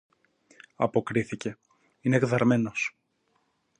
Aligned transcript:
αποκρίθηκε, 0.75 1.57
είναι 2.01 2.17
γδαρμένος 2.19 2.95